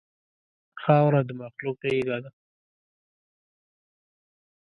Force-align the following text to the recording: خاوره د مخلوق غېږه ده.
خاوره 0.83 1.21
د 1.27 1.29
مخلوق 1.41 1.77
غېږه 1.83 2.17
ده. 2.23 2.31